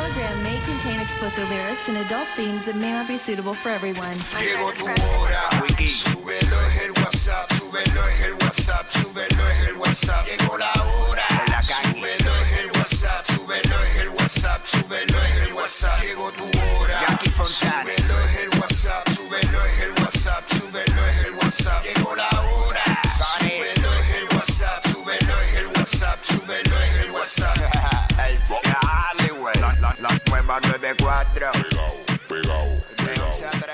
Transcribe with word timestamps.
program 0.00 0.42
may 0.42 0.58
contain 0.64 0.98
explicit 1.00 1.46
lyrics 1.50 1.88
and 1.88 1.98
adult 1.98 2.26
themes 2.36 2.64
that 2.64 2.76
may 2.76 2.92
not 2.92 3.06
be 3.06 3.18
suitable 3.18 3.54
for 3.54 3.68
everyone. 3.68 4.16
Llegó 4.40 4.72
tu 4.72 4.86
hora. 4.86 5.42
Súbelo 5.88 6.58
es 6.68 6.82
el 6.84 6.92
WhatsApp, 6.92 7.52
súbelo 7.52 8.08
es 8.08 8.20
el 8.22 8.34
WhatsApp, 8.34 8.90
súbelo 8.90 9.48
es 9.50 9.68
el 9.68 9.76
WhatsApp. 9.76 10.26
Llegó 10.26 10.56
la 10.58 10.72
hora. 10.72 11.26
Súbelo 11.62 12.32
es 12.42 12.52
el 12.60 12.70
WhatsApp, 12.76 13.26
súbelo 13.26 13.76
es 13.84 13.96
el 14.02 14.08
WhatsApp, 14.10 14.64
súbelo 14.64 15.18
es 15.22 15.36
el 15.46 15.52
WhatsApp. 15.52 16.02
Llegó 16.02 16.30
tu 16.32 16.44
hora. 16.44 17.18
Súbelo 17.44 18.20
es 18.24 18.36
el 18.38 18.48
WhatsApp, 18.50 18.59
la 30.50 30.58
nueva 30.58 30.60
94. 30.60 31.52
Pegao, 31.52 31.94
pegao, 32.28 32.66
De 33.06 33.20
11 33.22 33.46
a 33.46 33.50
pegao, 33.50 33.70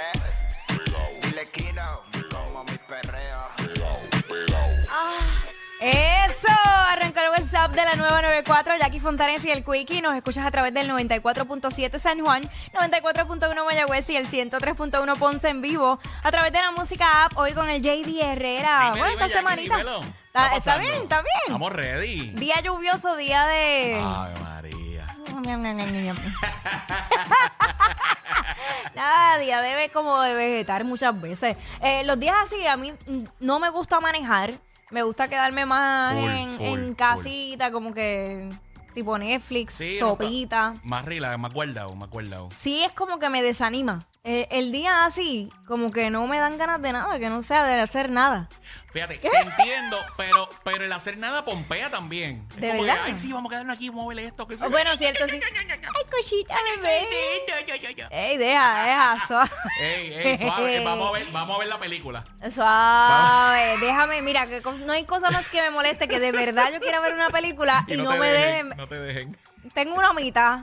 3. 1.23 1.47
pegao. 1.53 2.03
Como 2.31 2.65
mi 2.65 2.79
perreo. 2.79 3.39
pegao, 3.57 4.01
pegao. 4.29 4.69
Eso, 5.81 6.49
arrancó 6.89 7.21
el 7.21 7.31
WhatsApp 7.31 7.73
de 7.73 7.85
la 7.85 7.97
nueva 7.97 8.21
94, 8.23 8.75
Jackie 8.79 9.01
Fontanes 9.01 9.45
y 9.47 9.51
el 9.51 9.65
Quickie. 9.65 10.03
Nos 10.03 10.15
escuchas 10.17 10.45
a 10.45 10.51
través 10.51 10.75
del 10.75 10.91
94.7 10.91 11.99
San 11.99 12.21
Juan, 12.21 12.43
94.1 12.75 13.65
Mayagüez 13.65 14.11
y 14.11 14.17
el 14.17 14.27
103.1 14.27 15.19
Ponce 15.19 15.49
en 15.49 15.63
vivo. 15.63 15.99
A 16.23 16.31
través 16.31 16.53
de 16.53 16.61
la 16.61 16.73
música 16.73 17.25
app, 17.25 17.39
hoy 17.39 17.53
con 17.53 17.69
el 17.71 17.81
JD 17.81 18.21
Herrera. 18.23 18.93
Dime, 18.93 18.99
bueno, 18.99 19.07
dime, 19.07 19.13
esta 19.13 19.29
Jackie, 19.29 19.67
semanita. 19.69 19.81
Está, 20.57 20.77
bien, 20.79 20.93
está 21.03 21.23
bien. 21.23 21.37
Estamos 21.47 21.73
ready. 21.73 22.31
Día 22.35 22.61
lluvioso, 22.63 23.17
día 23.17 23.47
de. 23.47 23.99
María. 24.03 24.56
Nada, 28.95 29.39
día 29.39 29.61
debe 29.61 29.91
como 29.91 30.21
de 30.23 30.35
vegetar 30.35 30.85
muchas 30.85 31.19
veces. 31.21 31.57
Eh, 31.81 32.05
los 32.05 32.19
días 32.19 32.37
así, 32.43 32.67
a 32.67 32.77
mí 32.77 32.93
no 33.41 33.59
me 33.59 33.71
gusta 33.71 34.01
manejar. 34.01 34.55
Me 34.91 35.03
gusta 35.03 35.29
quedarme 35.29 35.67
más 35.67 36.15
Full, 36.15 36.31
en, 36.31 36.57
full, 36.57 36.67
en 36.67 36.95
casita, 36.95 37.73
como 37.73 37.93
que 37.93 38.51
tipo 38.95 39.19
Netflix, 39.19 39.75
Sí, 39.75 39.99
no, 40.01 40.11
sopita. 40.11 40.75
Más 40.83 41.05
relax, 41.05 41.39
me 41.39 41.49
acuerdo, 41.49 41.95
me 41.95 42.05
acuerdo. 42.05 42.49
Sí, 42.51 42.83
es 42.83 42.93
como 42.93 43.19
que 43.19 43.29
me 43.29 43.43
desanima. 43.43 44.07
Eh, 44.29 44.49
el 44.51 44.73
día 44.73 45.05
así, 45.05 45.51
como 45.69 45.93
que 45.93 46.11
no 46.11 46.27
me 46.27 46.41
dan 46.41 46.59
ganas 46.59 46.83
de 46.83 46.93
nada, 46.93 47.17
que 47.17 47.29
no 47.29 47.45
sea 47.45 47.63
de 47.63 47.81
hacer 47.81 48.11
nada. 48.11 48.49
Fíjate, 48.93 49.19
te 49.19 49.29
entiendo, 49.29 49.99
pero, 50.17 50.49
pero 50.65 50.85
el 50.85 50.93
hacer 50.93 51.17
nada 51.17 51.45
pompea 51.45 51.91
también. 51.91 52.45
Es 52.51 52.61
¿De 52.61 52.71
como 52.71 52.81
que, 52.81 52.87
verdad? 52.89 53.05
Ay, 53.05 53.17
sí, 53.17 53.33
vamos 53.33 53.51
a 53.51 53.55
quedarnos 53.55 53.77
aquí, 53.77 53.89
ver 53.89 54.19
esto. 54.19 54.49
Que 54.49 54.57
bueno, 54.57 54.97
cierto, 54.97 55.29
sí. 55.29 55.39
Ay, 55.71 56.05
cosita, 56.11 56.57
bebé. 56.75 57.07
Ey, 58.11 58.37
deja, 58.37 58.83
deja, 58.83 59.27
suave. 59.29 59.51
Ey, 59.81 60.13
ey, 60.15 60.39
suave, 60.39 60.81
vamos 60.83 61.09
a 61.09 61.13
ver, 61.13 61.27
vamos 61.31 61.55
a 61.55 61.59
ver 61.61 61.69
la 61.69 61.79
película. 61.79 62.25
Suave, 62.51 63.79
déjame, 63.79 64.23
mira, 64.23 64.49
que 64.49 64.61
no 64.61 64.93
hay 64.93 65.05
cosa 65.05 65.31
más 65.31 65.49
que 65.49 65.63
me 65.63 65.71
moleste 65.71 66.09
que 66.09 66.19
de 66.19 66.33
verdad 66.33 66.73
yo 66.73 66.81
quiera 66.81 66.99
ver 66.99 67.15
una 67.15 67.31
película 67.31 67.85
y, 67.89 67.97
no, 67.97 68.17
me 68.17 68.29
dejen, 68.33 68.71
dejen. 68.71 68.77
No 68.77 68.89
te 68.89 68.99
dejen. 68.99 69.37
Tengo 69.73 69.95
una 69.95 70.13
mitad. 70.15 70.63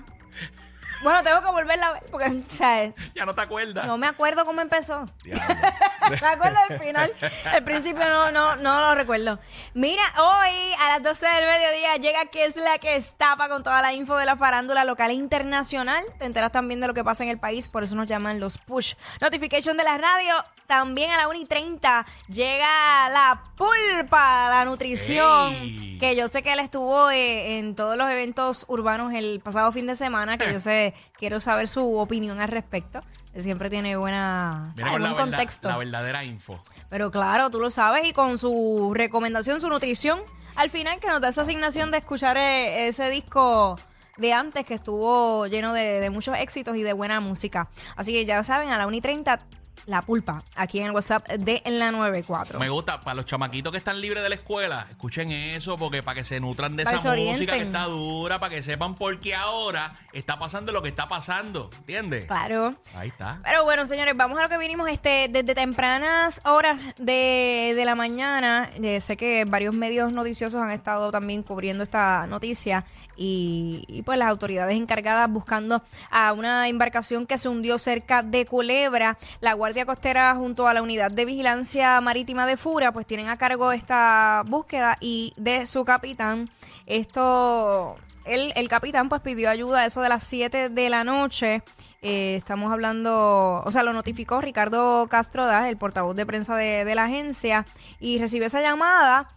Bueno, 1.04 1.22
tengo 1.23 1.42
que 1.42 1.52
volverla 1.52 1.88
a 1.88 1.92
ver 1.94 2.04
porque, 2.09 2.28
o 2.28 2.44
sea, 2.52 2.92
Ya 3.16 3.26
no 3.26 3.34
te 3.36 3.42
acuerdas. 3.42 3.86
no 3.86 3.98
me 3.98 4.08
acuerdo 4.08 4.46
cómo 4.46 4.62
empezó. 4.62 5.06
Diablo. 5.23 5.44
me 6.22 6.28
acuerdo 6.28 6.58
del 6.70 6.80
final. 6.80 7.14
El 7.54 7.64
principio 7.64 8.08
no, 8.10 8.32
no, 8.32 8.56
no 8.56 8.82
lo 8.82 8.95
recuerdo. 8.95 9.40
Mira, 9.73 10.04
hoy 10.18 10.52
a 10.82 10.90
las 10.90 11.04
12 11.04 11.26
del 11.26 11.45
mediodía 11.45 11.95
llega 11.98 12.26
que 12.26 12.45
es 12.45 12.56
la 12.56 12.78
que 12.78 12.95
estapa 12.95 13.50
con 13.50 13.64
toda 13.64 13.82
la 13.82 13.94
info 13.94 14.18
de 14.18 14.26
la 14.26 14.36
farándula 14.36 14.84
local 14.86 15.12
e 15.12 15.14
internacional. 15.14 16.04
Te 16.20 16.26
enteras 16.26 16.52
también 16.52 16.80
de 16.82 16.88
lo 16.88 16.94
que 16.94 17.04
pasa 17.04 17.23
en 17.23 17.30
el 17.30 17.40
país, 17.40 17.70
por 17.70 17.84
eso 17.84 17.95
nos 17.95 18.08
llaman 18.08 18.40
los 18.40 18.58
push 18.58 18.94
notification 19.22 19.78
de 19.78 19.84
la 19.84 19.98
radio. 19.98 20.34
También 20.74 21.12
a 21.12 21.18
la 21.18 21.28
1 21.28 21.38
y 21.40 21.46
30 21.46 22.04
llega 22.30 23.08
la 23.10 23.44
pulpa, 23.56 24.50
la 24.50 24.66
nutrición. 24.66 25.54
Ey. 25.54 26.00
Que 26.00 26.16
yo 26.16 26.28
sé 26.28 26.42
que 26.42 26.52
él 26.52 26.60
estuvo 26.60 27.11
eh, 27.11 27.60
en 27.60 27.76
todos 27.76 27.95
los 27.95 28.10
eventos 28.10 28.66
urbanos 28.67 29.14
el 29.14 29.39
pasado 29.39 29.72
fin 29.72 29.86
de 29.86 29.95
semana, 29.95 30.39
que 30.39 30.52
yo 30.52 30.60
sé, 30.60 30.95
quiero 31.20 31.39
saber 31.39 31.67
su 31.67 31.95
opinión 32.00 32.42
al 32.42 32.48
respecto. 32.48 33.04
Él 33.36 33.44
siempre 33.44 33.70
tiene 33.70 33.95
buena, 33.98 34.73
contexto. 35.16 35.70
la 35.70 35.78
verdadera 35.78 36.23
info. 36.23 36.60
Pero 36.89 37.12
claro, 37.12 37.52
tú 37.52 37.60
lo 37.60 37.70
sabes 37.70 38.10
y 38.10 38.14
con 38.14 38.39
su 38.39 38.94
recomendación, 38.95 39.62
su 39.62 39.70
nutrición, 39.70 40.22
al 40.56 40.72
final 40.72 41.00
que 41.00 41.08
nos 41.08 41.22
da 41.22 41.30
esa 41.30 41.44
asignación 41.44 41.92
de 41.92 42.00
escuchar 42.00 42.36
eh, 42.38 42.88
ese 42.88 43.12
disco 43.12 43.80
de 44.17 44.33
antes 44.33 44.66
que 44.66 44.73
estuvo 44.73 45.45
lleno 45.45 45.72
de, 45.72 46.00
de 46.00 46.10
muchos 46.10 46.36
éxitos 46.36 46.76
y 46.78 46.82
de 46.82 46.94
buena 46.94 47.20
música. 47.20 47.70
Así 47.95 48.12
que 48.12 48.26
ya 48.26 48.44
saben, 48.44 48.70
a 48.70 48.80
la 48.80 48.88
1 48.88 48.98
y 48.98 49.02
30, 49.02 49.39
la 49.86 50.02
pulpa, 50.02 50.44
aquí 50.55 50.80
en 50.80 50.88
el 50.88 50.92
WhatsApp 50.92 51.27
de 51.27 51.61
la 51.66 51.92
94. 51.92 52.60
Me 52.60 52.70
gusta, 52.70 53.02
para 53.02 53.16
los 53.16 53.26
chamaquitos 53.26 53.71
que 53.71 53.77
están 53.77 53.99
libres 54.02 54.23
de 54.23 54.30
la 54.30 54.36
escuela, 54.36 54.88
escuchen 54.89 55.32
eso, 55.32 55.77
porque 55.77 56.04
para 56.04 56.16
que 56.16 56.23
se 56.23 56.39
nutran 56.39 56.76
de 56.76 56.83
Para 56.83 56.98
esa 56.98 57.11
se 57.14 57.26
música 57.26 57.54
que 57.54 57.64
está 57.64 57.86
dura, 57.86 58.39
para 58.39 58.55
que 58.55 58.64
sepan 58.64 58.95
por 58.95 59.20
qué 59.20 59.36
ahora 59.36 59.95
está 60.11 60.39
pasando 60.39 60.71
lo 60.71 60.82
que 60.82 60.89
está 60.89 61.08
pasando, 61.08 61.70
¿entiendes? 61.80 62.26
Claro. 62.26 62.76
Ahí 62.95 63.10
está. 63.10 63.39
Pero 63.44 63.64
bueno, 63.64 63.86
señores, 63.86 64.16
vamos 64.16 64.39
a 64.39 64.44
lo 64.44 64.49
que 64.49 64.58
vinimos 64.58 64.89
este, 64.89 65.27
desde 65.30 65.55
tempranas 65.55 66.42
horas 66.45 66.94
de, 66.98 67.73
de 67.76 67.86
la 67.86 67.95
mañana. 67.95 68.70
Eh, 68.82 69.02
sé 69.02 69.17
que 69.17 69.45
varios 69.45 69.73
medios 69.73 70.11
noticiosos 70.14 70.61
han 70.61 70.71
estado 70.71 71.11
también 71.11 71.44
cubriendo 71.44 71.83
esta 71.83 72.27
noticia 72.27 72.86
y, 73.15 73.83
y, 73.88 74.02
pues 74.04 74.17
las 74.17 74.30
autoridades 74.30 74.76
encargadas 74.76 75.30
buscando 75.30 75.83
a 76.10 76.33
una 76.33 76.67
embarcación 76.67 77.27
que 77.27 77.38
se 77.38 77.50
hundió 77.50 77.77
cerca 77.77 78.23
de 78.23 78.45
Culebra. 78.45 79.17
La 79.39 79.54
Guardia 79.54 79.73
Costera 79.86 80.36
junto 80.36 80.67
a 80.67 80.73
la 80.73 80.82
Unidad 80.82 81.11
de 81.11 81.26
Vigilancia 81.26 82.00
Marítima 82.02 82.45
de 82.45 82.58
Fura 82.58 82.92
pues 82.92 83.06
tienen 83.06 83.28
a 83.28 83.38
cargo 83.38 83.72
esta 83.72 84.44
búsqueda 84.45 84.98
y 85.00 85.34
de 85.38 85.66
su 85.67 85.84
capitán. 85.86 86.50
Esto... 86.86 87.95
El, 88.26 88.54
el 88.56 88.70
capitán 88.70 89.10
pues 89.10 89.20
pidió 89.20 89.50
ayuda 89.50 89.82
a 89.82 89.86
eso 89.86 90.00
de 90.00 90.08
las 90.08 90.23
7 90.23 90.70
de 90.70 90.89
la 90.89 91.04
noche. 91.04 91.62
Eh, 92.02 92.36
estamos 92.38 92.72
hablando, 92.72 93.62
o 93.66 93.72
sea, 93.72 93.83
lo 93.83 93.92
notificó 93.92 94.39
Ricardo 94.39 95.08
Castro 95.10 95.45
Das, 95.45 95.67
el 95.67 95.76
portavoz 95.76 96.16
de 96.16 96.26
prensa 96.26 96.56
de, 96.56 96.86
de 96.86 96.95
la 96.95 97.04
agencia, 97.04 97.66
y 98.00 98.20
recibió 98.20 98.48
esa 98.48 98.62
llamada. 98.62 99.30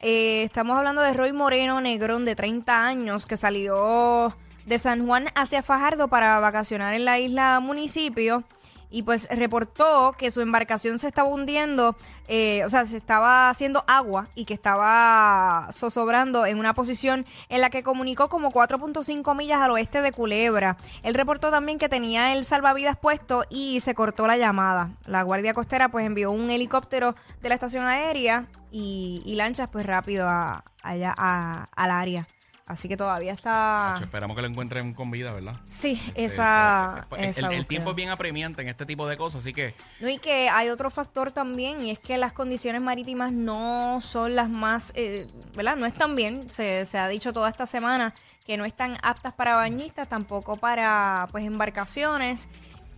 Eh, 0.00 0.42
estamos 0.42 0.76
hablando 0.76 1.00
de 1.00 1.12
Roy 1.12 1.32
Moreno 1.32 1.80
Negrón, 1.80 2.24
de 2.24 2.34
30 2.34 2.86
años, 2.86 3.24
que 3.24 3.36
salió 3.36 4.34
de 4.66 4.78
San 4.78 5.06
Juan 5.06 5.28
hacia 5.34 5.62
Fajardo 5.62 6.08
para 6.08 6.38
vacacionar 6.40 6.92
en 6.94 7.04
la 7.04 7.18
isla 7.18 7.60
municipio. 7.60 8.44
Y 8.94 9.02
pues 9.04 9.26
reportó 9.30 10.14
que 10.18 10.30
su 10.30 10.42
embarcación 10.42 10.98
se 10.98 11.08
estaba 11.08 11.26
hundiendo, 11.28 11.96
eh, 12.28 12.62
o 12.66 12.70
sea, 12.70 12.84
se 12.84 12.98
estaba 12.98 13.48
haciendo 13.48 13.82
agua 13.88 14.28
y 14.34 14.44
que 14.44 14.52
estaba 14.54 15.68
zozobrando 15.72 16.44
en 16.44 16.58
una 16.58 16.74
posición 16.74 17.24
en 17.48 17.62
la 17.62 17.70
que 17.70 17.82
comunicó 17.82 18.28
como 18.28 18.52
4.5 18.52 19.34
millas 19.34 19.60
al 19.62 19.70
oeste 19.70 20.02
de 20.02 20.12
Culebra. 20.12 20.76
Él 21.02 21.14
reportó 21.14 21.50
también 21.50 21.78
que 21.78 21.88
tenía 21.88 22.34
el 22.34 22.44
salvavidas 22.44 22.96
puesto 22.98 23.44
y 23.48 23.80
se 23.80 23.94
cortó 23.94 24.26
la 24.26 24.36
llamada. 24.36 24.90
La 25.06 25.22
Guardia 25.22 25.54
Costera 25.54 25.88
pues 25.88 26.04
envió 26.04 26.30
un 26.30 26.50
helicóptero 26.50 27.14
de 27.40 27.48
la 27.48 27.54
estación 27.54 27.86
aérea 27.86 28.46
y, 28.70 29.22
lanchas 29.36 29.68
pues 29.72 29.86
rápido 29.86 30.28
a, 30.28 30.64
allá 30.82 31.14
a- 31.16 31.68
al 31.74 31.90
área. 31.90 32.26
Así 32.72 32.88
que 32.88 32.96
todavía 32.96 33.32
está... 33.32 33.98
Esperamos 34.02 34.34
que 34.34 34.42
lo 34.42 34.48
encuentren 34.48 34.94
con 34.94 35.10
vida, 35.10 35.32
¿verdad? 35.32 35.56
Sí, 35.66 36.00
Este, 36.08 36.24
esa... 36.24 37.06
pues, 37.08 37.22
el- 37.22 37.28
esa 37.28 37.46
el, 37.52 37.66
tiempo 37.66 37.90
es 37.90 37.96
bien 37.96 38.10
apremiante 38.10 38.62
en 38.62 38.68
este 38.68 38.86
tipo 38.86 39.06
de 39.06 39.16
cosas, 39.16 39.42
así 39.42 39.52
que 39.52 39.74
No, 40.00 40.08
y 40.08 40.18
que 40.18 40.48
hay 40.48 40.68
otro 40.68 40.90
factor 40.90 41.30
también, 41.32 41.84
y 41.84 41.90
es 41.90 41.98
que 41.98 42.18
las 42.18 42.32
condiciones 42.32 42.80
marítimas 42.80 43.32
no 43.32 44.00
son 44.00 44.34
las 44.34 44.48
más, 44.48 44.92
eh, 44.96 45.26
¿verdad? 45.54 45.76
No 45.76 45.86
están 45.86 46.16
bien, 46.16 46.48
se, 46.50 46.84
se 46.86 46.98
ha 46.98 47.08
dicho 47.08 47.32
toda 47.32 47.48
esta 47.48 47.66
semana 47.66 48.14
que 48.44 48.56
no 48.56 48.64
están 48.64 48.96
aptas 49.02 49.32
para 49.34 49.54
bañistas, 49.54 50.08
tampoco 50.08 50.56
para, 50.56 51.28
pues, 51.30 51.44
embarcaciones. 51.44 52.48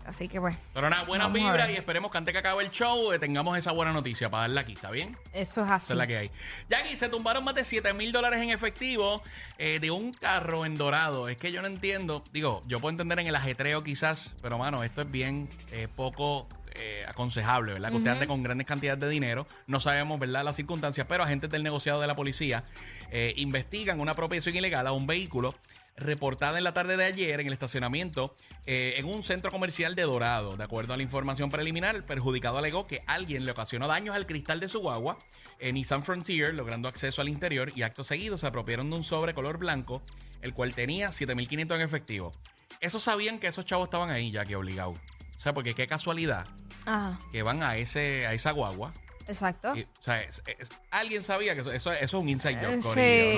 Así 0.04 0.28
que, 0.28 0.38
bueno, 0.38 0.58
Pero 0.74 0.90
nada, 0.90 1.04
buena 1.04 1.24
Vamos 1.24 1.40
a 1.40 1.44
vibra 1.44 1.66
ver. 1.66 1.74
y 1.74 1.78
esperemos 1.78 2.12
que 2.12 2.18
antes 2.18 2.32
que 2.32 2.38
acabe 2.38 2.62
el 2.62 2.70
show 2.70 3.12
eh, 3.12 3.18
tengamos 3.18 3.56
esa 3.56 3.72
buena 3.72 3.90
noticia 3.92 4.30
para 4.30 4.42
darla 4.42 4.60
aquí, 4.60 4.74
¿está 4.74 4.90
bien? 4.90 5.16
eso 5.32 5.62
es 5.62 5.66
Esa 5.66 5.74
así. 5.76 5.92
es 5.94 5.96
la 5.96 6.06
que 6.06 6.16
hay. 6.18 6.30
Jackie, 6.68 6.96
se 6.96 7.08
tumbaron 7.08 7.42
más 7.42 7.54
de 7.54 7.64
7 7.64 7.92
mil 7.94 8.12
dólares 8.12 8.42
en 8.42 8.50
efectivo 8.50 9.22
eh, 9.58 9.78
de 9.80 9.90
un 9.90 10.12
carro 10.12 10.66
en 10.66 10.76
Dorado. 10.76 11.28
Es 11.28 11.38
que 11.38 11.52
yo 11.52 11.62
no 11.62 11.68
entiendo. 11.68 12.22
Digo, 12.32 12.62
yo 12.66 12.80
puedo 12.80 12.90
entender 12.90 13.18
en 13.18 13.26
el 13.28 13.34
ajetreo 13.34 13.82
quizás, 13.82 14.30
pero 14.42 14.58
mano, 14.58 14.84
esto 14.84 15.00
es 15.02 15.10
bien 15.10 15.48
eh, 15.72 15.88
poco 15.94 16.46
eh, 16.74 17.04
aconsejable, 17.08 17.72
¿verdad? 17.72 17.90
Que 17.90 17.96
usted 17.96 18.10
ande 18.10 18.26
con 18.26 18.42
grandes 18.42 18.66
cantidades 18.66 19.00
de 19.00 19.08
dinero. 19.08 19.46
No 19.66 19.80
sabemos, 19.80 20.18
¿verdad?, 20.18 20.44
las 20.44 20.56
circunstancias, 20.56 21.06
pero 21.08 21.22
agentes 21.22 21.48
del 21.50 21.62
negociado 21.62 22.00
de 22.00 22.06
la 22.08 22.16
policía 22.16 22.64
eh, 23.10 23.32
investigan 23.36 24.00
una 24.00 24.12
apropiación 24.12 24.54
ilegal 24.56 24.86
a 24.86 24.92
un 24.92 25.06
vehículo 25.06 25.54
reportada 25.96 26.58
en 26.58 26.64
la 26.64 26.72
tarde 26.72 26.96
de 26.96 27.04
ayer 27.04 27.40
en 27.40 27.46
el 27.46 27.52
estacionamiento 27.52 28.36
eh, 28.66 28.94
en 28.96 29.06
un 29.06 29.22
centro 29.22 29.50
comercial 29.50 29.94
de 29.94 30.02
Dorado. 30.02 30.56
De 30.56 30.64
acuerdo 30.64 30.94
a 30.94 30.96
la 30.96 31.02
información 31.02 31.50
preliminar, 31.50 31.94
el 31.94 32.04
perjudicado 32.04 32.58
alegó 32.58 32.86
que 32.86 33.02
alguien 33.06 33.44
le 33.44 33.52
ocasionó 33.52 33.86
daños 33.86 34.14
al 34.14 34.26
cristal 34.26 34.60
de 34.60 34.68
su 34.68 34.80
guagua 34.80 35.18
en 35.60 35.74
Nissan 35.74 36.04
Frontier, 36.04 36.54
logrando 36.54 36.88
acceso 36.88 37.20
al 37.20 37.28
interior 37.28 37.72
y 37.74 37.82
acto 37.82 38.04
seguido 38.04 38.36
se 38.38 38.46
apropiaron 38.46 38.90
de 38.90 38.96
un 38.96 39.04
sobre 39.04 39.34
color 39.34 39.58
blanco, 39.58 40.02
el 40.42 40.52
cual 40.52 40.74
tenía 40.74 41.10
7.500 41.10 41.74
en 41.76 41.80
efectivo. 41.80 42.32
Esos 42.80 43.02
sabían 43.02 43.38
que 43.38 43.46
esos 43.46 43.64
chavos 43.64 43.86
estaban 43.86 44.10
ahí, 44.10 44.30
ya 44.30 44.44
que 44.44 44.56
obligados. 44.56 44.98
O 44.98 45.38
sea, 45.38 45.54
porque 45.54 45.74
qué 45.74 45.86
casualidad 45.86 46.46
Ajá, 46.86 47.18
que 47.32 47.42
van 47.42 47.62
a 47.62 47.76
ese 47.76 48.26
a 48.26 48.34
esa 48.34 48.50
guagua. 48.50 48.92
Exacto. 49.28 49.76
Y, 49.76 49.82
o 49.82 49.86
sea, 50.00 50.20
es- 50.22 50.42
es- 50.46 50.70
alguien 50.90 51.22
sabía 51.22 51.54
que 51.54 51.60
eso, 51.62 51.72
eso, 51.72 51.92
eso 51.92 52.04
es 52.18 52.22
un 52.22 52.28
inside 52.28 52.56
job, 52.56 52.70
Eh, 52.70 52.78
corillo. 52.82 52.94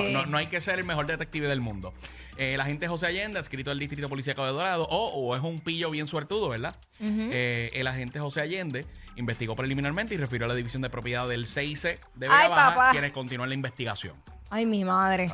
sí. 0.06 0.12
No, 0.12 0.20
no- 0.22 0.26
no 0.26 0.38
hay 0.38 0.46
que 0.46 0.60
ser 0.60 0.78
el 0.78 0.84
mejor 0.84 1.06
detective 1.06 1.48
del 1.48 1.60
mundo. 1.60 1.92
Eh, 2.38 2.54
el 2.54 2.60
agente 2.60 2.86
José 2.88 3.06
Allende, 3.06 3.40
escrito 3.40 3.70
del 3.70 3.78
Distrito 3.78 4.08
Policíaco 4.08 4.44
de 4.44 4.52
Dorado, 4.52 4.84
o, 4.88 5.08
o 5.08 5.34
es 5.36 5.42
un 5.42 5.58
pillo 5.60 5.90
bien 5.90 6.06
suertudo, 6.06 6.48
¿verdad? 6.50 6.76
Eh, 7.00 7.70
el 7.74 7.86
agente 7.86 8.18
José 8.20 8.40
Allende 8.42 8.84
investigó 9.16 9.56
preliminarmente 9.56 10.14
y 10.14 10.18
refirió 10.18 10.44
a 10.44 10.48
la 10.48 10.54
división 10.54 10.82
de 10.82 10.90
propiedad 10.90 11.26
del 11.26 11.46
CIC 11.46 11.82
de 12.14 12.28
Vega 12.28 12.38
Ay, 12.38 12.48
Baja, 12.50 12.70
papá. 12.74 12.90
quienes 12.92 13.12
continúan 13.12 13.48
la 13.48 13.54
investigación. 13.54 14.14
Ay, 14.50 14.66
mi 14.66 14.84
madre. 14.84 15.30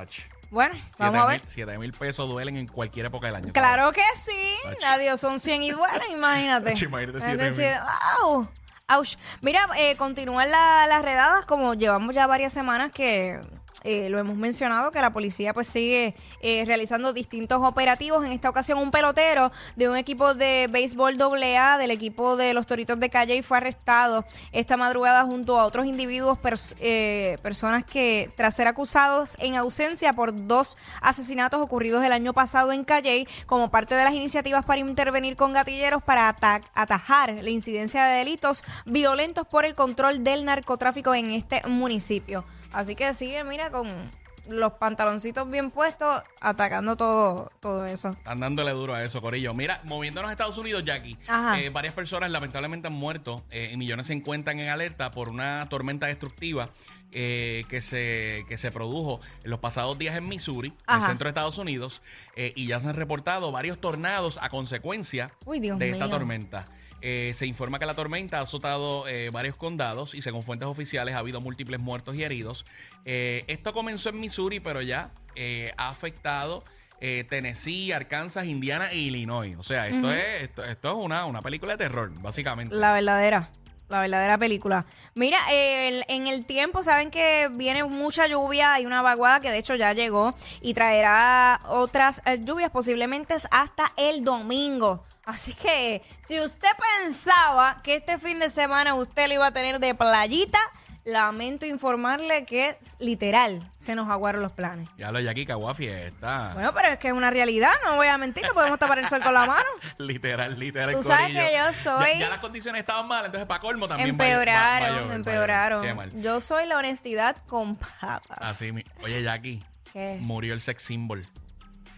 Bueno, 0.51 0.75
vamos 0.99 1.23
a 1.23 1.27
ver. 1.27 1.43
7 1.49 1.79
mil 1.79 1.93
pesos 1.95 2.29
duelen 2.29 2.57
en 2.59 2.67
cualquier 2.67 3.07
época 3.07 3.27
del 3.27 3.37
año. 3.37 3.53
Claro 3.55 3.91
que 3.91 4.03
sí. 4.23 4.55
Ach. 4.69 4.85
Adiós, 4.99 5.19
son 5.19 5.41
100 5.41 5.63
y 5.63 5.71
duelen, 5.71 6.13
imagínate. 6.13 6.71
Ach, 6.77 6.83
imagínate 6.83 7.19
Es 7.19 7.25
7,000. 7.25 7.57
decir, 7.57 7.77
¡au! 8.21 8.47
Ouch. 8.89 9.17
Mira, 9.41 9.67
eh, 9.79 9.97
continúan 9.97 10.51
la- 10.51 10.87
las 10.87 11.03
redadas, 11.03 11.47
como 11.47 11.75
llevamos 11.75 12.15
ya 12.15 12.27
varias 12.27 12.53
semanas 12.53 12.93
que 12.93 13.41
eh, 13.85 14.09
lo 14.09 14.19
hemos 14.19 14.37
mencionado, 14.37 14.91
que 14.91 15.01
la 15.01 15.13
policía 15.13 15.53
pues 15.55 15.69
sigue 15.69 16.15
eh, 16.41 16.65
realizando 16.67 17.13
distintos 17.13 17.61
operativos. 17.63 18.25
En 18.25 18.33
esta 18.33 18.49
ocasión, 18.51 18.79
un 18.79 18.91
pelotero 18.91 19.53
de 19.77 19.89
un 19.89 19.97
equipo 19.97 20.35
de 20.35 20.69
béisbol 20.71 21.17
AA, 21.21 21.79
del 21.79 21.91
equipo 21.91 22.37
de 22.37 22.55
los 22.55 22.67
Toritos 22.67 22.99
de 23.01 23.11
Calle, 23.11 23.43
fue 23.43 23.57
arrestado 23.59 24.25
esta 24.53 24.77
madrugada 24.77 25.25
junto 25.25 25.59
a 25.59 25.65
otros 25.65 25.87
individuos, 25.87 26.39
eh, 26.81 27.37
personas 27.43 27.85
que 27.85 28.31
tras 28.37 28.55
ser 28.55 28.69
acusados 28.69 29.37
en 29.39 29.55
ausencia 29.57 30.13
por 30.13 30.47
dos 30.47 30.77
asesinatos 31.01 31.61
ocurridos 31.61 32.05
el 32.05 32.13
año 32.13 32.33
pasado 32.33 32.73
en 32.73 32.85
Calle, 32.85 33.27
como 33.47 33.71
parte 33.71 33.95
de 33.95 34.05
las 34.05 34.15
iniciativas 34.15 34.65
para 34.65 34.81
intervenir 34.81 35.37
con 35.37 35.53
gatilleros 35.53 36.03
para 36.03 36.29
ata- 36.29 36.61
atajar 36.75 37.35
la 37.43 37.51
incidencia 37.51 38.05
de 38.05 38.19
delitos 38.19 38.65
violentos 38.85 39.47
por 39.47 39.65
el 39.65 39.75
control 39.75 40.25
del 40.25 40.45
narcotráfico 40.45 41.15
en 41.15 41.31
este 41.33 41.63
municipio. 41.67 42.45
Así 42.73 42.95
que 42.95 43.13
sigue, 43.15 43.45
mira, 43.45 43.71
con 43.71 44.11
los 44.49 44.73
pantaloncitos 44.73 45.49
bien 45.49 45.71
puestos, 45.71 46.23
atacando 46.41 46.97
todo, 46.97 47.53
todo 47.61 47.87
eso. 47.87 48.11
Están 48.11 48.41
dándole 48.41 48.73
duro 48.73 48.95
a 48.95 49.03
eso, 49.03 49.21
Corillo. 49.21 49.55
Mira, 49.55 49.81
moviéndonos 49.85 50.29
a 50.29 50.33
Estados 50.33 50.59
Unidos, 50.59 50.85
Jackie, 50.85 51.17
eh, 51.57 51.71
varias 51.71 51.95
personas 51.95 52.31
lamentablemente 52.31 52.89
han 52.89 52.95
muerto 52.95 53.45
eh, 53.51 53.71
y 53.73 53.77
millones 53.77 54.09
se 54.09 54.15
encuentran 54.15 54.59
en 54.59 54.69
alerta 54.69 55.11
por 55.11 55.29
una 55.29 55.69
tormenta 55.69 56.07
destructiva 56.07 56.71
eh, 57.15 57.65
que, 57.69 57.83
se, 57.83 58.45
que 58.49 58.57
se 58.57 58.71
produjo 58.71 59.21
en 59.45 59.51
los 59.51 59.61
pasados 59.61 59.99
días 59.99 60.17
en 60.17 60.27
Missouri, 60.27 60.73
en 60.89 60.97
el 60.97 61.07
centro 61.07 61.27
de 61.27 61.31
Estados 61.31 61.59
Unidos, 61.59 62.01
eh, 62.37 62.55
y 62.57 62.69
ya 62.69 62.81
se 62.81 62.89
han 62.89 62.97
reportado 62.97 63.53
varios 63.53 63.79
tornados 63.81 64.39
a 64.41 64.49
consecuencia 64.49 65.31
Uy, 65.45 65.61
de 65.61 65.69
esta 65.91 66.07
mío. 66.07 66.09
tormenta. 66.09 66.69
Eh, 67.03 67.33
se 67.35 67.47
informa 67.47 67.79
que 67.81 67.87
la 67.87 67.95
tormenta 67.97 68.39
ha 68.39 68.43
azotado 68.43 69.09
eh, 69.09 69.29
varios 69.31 69.57
condados 69.57 70.15
y 70.15 70.23
según 70.23 70.45
fuentes 70.45 70.69
oficiales 70.69 71.15
ha 71.15 71.19
habido 71.19 71.41
múltiples 71.41 71.81
muertos 71.81 72.15
y 72.15 72.23
heridos. 72.23 72.65
Eh, 73.05 73.45
esto 73.49 73.73
comenzó 73.73 74.09
en 74.11 74.21
Missouri, 74.21 74.61
pero 74.61 74.81
ya 74.83 75.11
eh, 75.35 75.73
ha 75.77 75.89
afectado 75.89 76.63
eh, 77.01 77.25
Tennessee, 77.29 77.91
Arkansas, 77.91 78.47
Indiana 78.47 78.93
e 78.93 78.99
Illinois. 78.99 79.57
O 79.59 79.65
sea, 79.65 79.89
esto 79.89 80.13
es, 80.13 80.43
esto, 80.45 80.65
esto 80.65 80.91
es 80.91 81.05
una, 81.05 81.25
una 81.27 81.43
película 81.43 81.73
de 81.73 81.79
terror, 81.79 82.11
básicamente. 82.21 82.75
La 82.77 82.93
verdadera. 82.93 83.51
La 83.89 84.01
verdadera 84.01 84.39
película. 84.39 84.87
Mira, 85.15 85.39
el- 85.51 86.05
en 86.09 86.27
el 86.29 86.47
tiempo 86.47 86.83
saben 86.85 87.11
que 87.11 87.49
viene 87.53 87.83
mucha 87.85 88.27
lluvia, 88.29 88.73
hay 88.75 88.87
una 88.87 89.03
vaguada 89.03 89.41
que 89.41 89.51
de 89.51 89.59
hecho 89.59 89.75
ya 89.75 89.93
llegó 89.93 90.35
y 90.63 90.73
traerá 90.73 91.61
otras 91.69 92.23
lluvias 92.45 92.71
posiblemente 92.71 93.35
hasta 93.51 93.93
el 93.99 94.25
domingo. 94.25 95.05
Así 95.33 95.55
que 95.55 96.03
si 96.23 96.39
usted 96.41 96.69
pensaba 97.03 97.81
que 97.83 97.97
este 97.97 98.19
fin 98.19 98.39
de 98.39 98.51
semana 98.51 98.95
usted 98.95 99.29
lo 99.29 99.35
iba 99.35 99.47
a 99.47 99.53
tener 99.53 99.79
de 99.81 99.95
playita, 99.95 100.59
lamento 101.05 101.67
informarle 101.67 102.45
que 102.45 102.77
literal 103.01 103.73
se 103.75 103.95
nos 103.95 104.09
aguaron 104.09 104.43
los 104.43 104.53
planes. 104.53 104.89
Ya 104.99 105.11
lo 105.11 105.19
Jackie 105.21 105.47
Cagua 105.47 105.75
fiesta. 105.75 106.51
Bueno, 106.55 106.73
pero 106.75 106.89
es 106.89 106.99
que 106.99 107.09
es 107.09 107.15
una 107.15 107.31
realidad, 107.31 107.73
no 107.85 107.97
voy 107.97 108.07
a 108.09 108.19
mentir, 108.19 108.45
no 108.47 108.53
podemos 108.55 108.79
tapar 108.79 108.99
el 108.99 109.07
sol 109.09 109.21
con 109.23 109.35
la 109.35 109.47
mano. 109.47 109.69
literal, 109.99 110.59
literal. 110.59 110.95
Tú 110.95 111.03
sabes 111.03 111.25
corillo. 111.27 111.41
que 111.41 111.57
yo 111.57 111.73
soy- 111.73 112.19
Ya, 112.21 112.29
las 112.29 112.39
condiciones 112.41 112.81
estaban 112.81 113.09
mal, 113.09 113.25
entonces 113.25 113.47
para 113.49 113.61
colmo 113.61 113.89
también 113.89 114.11
va- 114.15 114.19
va 114.19 114.25
Empeoraron, 114.31 115.11
va 115.11 115.15
empeoraron. 115.15 115.83
Qué 115.83 115.95
mal. 115.95 116.13
Yo 116.23 116.41
soy 116.41 116.67
la 116.67 116.77
honestidad 116.77 117.37
con 117.49 117.77
patas. 117.77 118.21
Así, 118.39 118.71
mi- 118.71 118.85
oye, 119.03 119.23
Jackie, 119.23 119.65
¿Qué? 119.93 120.19
murió 120.21 120.55
el 120.55 120.61
sex 120.61 120.83
symbol. 120.83 121.27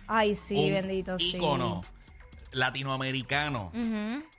Ay, 0.06 0.34
sí, 0.34 0.56
un 0.56 0.72
bendito, 0.72 1.18
sí. 1.18 1.38
Latinoamericano, 2.54 3.72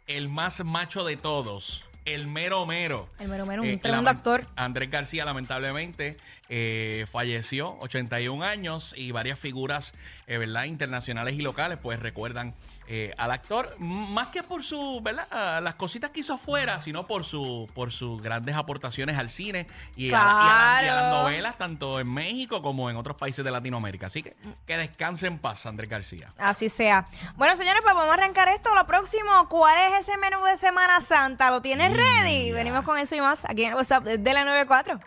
el 0.08 0.30
más 0.30 0.64
macho 0.64 1.04
de 1.04 1.18
todos, 1.18 1.84
el 2.06 2.28
mero 2.28 2.66
mero. 2.66 3.10
El 3.20 3.28
mero 3.30 3.46
mero, 3.46 3.64
un 3.64 3.68
Eh, 3.68 3.78
tremendo 3.78 4.10
actor. 4.12 4.46
Andrés 4.56 4.92
García, 4.92 5.26
lamentablemente, 5.26 6.18
eh, 6.50 7.08
falleció, 7.12 7.78
81 7.80 8.44
años, 8.44 8.94
y 8.96 9.12
varias 9.12 9.40
figuras, 9.40 9.94
eh, 10.28 10.38
¿verdad?, 10.38 10.66
internacionales 10.66 11.34
y 11.34 11.42
locales, 11.42 11.80
pues 11.82 12.00
recuerdan 12.00 12.54
eh, 12.88 13.14
al 13.18 13.32
actor, 13.32 13.76
más 13.80 14.28
que 14.28 14.44
por 14.44 14.64
su, 14.64 15.00
¿verdad?, 15.02 15.62
las 15.62 15.76
cositas 15.76 16.12
que 16.12 16.20
hizo 16.20 16.34
afuera, 16.36 16.80
sino 16.80 17.08
por 17.08 17.24
su 17.24 17.68
por 17.74 17.92
sus 17.92 18.22
grandes 18.22 18.56
aportaciones 18.56 19.18
al 19.18 19.30
cine 19.30 19.68
y, 19.96 20.14
a, 20.14 20.18
la- 20.18 20.20
y 20.20 20.26
a 20.28 20.82
la- 20.82 20.84
y 20.84 20.88
a 20.90 20.96
las 20.96 21.14
novelas, 21.24 21.58
tanto 21.58 22.00
en 22.00 22.14
México 22.14 22.62
como 22.62 22.90
en 22.90 22.96
otros 22.98 23.18
países 23.18 23.44
de 23.44 23.52
Latinoamérica. 23.52 24.08
Así 24.08 24.22
que 24.24 24.36
que 24.68 24.78
descanse 24.78 25.28
en 25.28 25.40
paz, 25.40 25.66
Andrés 25.66 25.90
García. 25.90 26.32
Así 26.38 26.70
sea. 26.70 27.08
Bueno, 27.36 27.56
señores, 27.56 27.82
pues 27.84 27.96
vamos 27.96 28.12
a 28.12 28.14
arrancar 28.14 28.48
esto. 28.50 28.74
Lo 28.76 28.86
próximo, 28.86 29.48
¿cuál 29.50 29.76
es 29.94 30.02
ese 30.08 30.18
menú 30.18 30.44
de 30.46 30.58
Semana 30.58 31.02
Santa? 31.02 31.50
¿Lo 31.52 31.62
tienes 31.62 31.92
ready? 31.96 32.52
Venimos 32.52 32.84
con 32.86 32.98
eso 32.98 33.16
y 33.16 33.22
más 33.22 33.46
aquí 33.46 33.64
en 33.64 33.70
el 33.70 33.76
WhatsApp 33.76 34.04
de 34.04 34.34
la 34.34 34.46
94. 34.46 35.00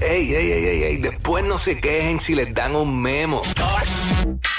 Ey, 0.00 0.34
ey, 0.34 0.50
ey, 0.52 0.64
ey, 0.66 0.82
ey, 0.84 0.96
después 0.96 1.44
no 1.44 1.58
se 1.58 1.78
quejen 1.78 2.20
si 2.20 2.34
les 2.34 2.52
dan 2.54 2.74
un 2.74 3.00
memo. 3.00 3.42